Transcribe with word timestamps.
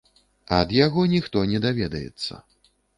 Ад 0.59 0.73
яго 0.77 1.05
ніхто 1.13 1.45
не 1.55 1.63
даведаецца. 1.69 2.45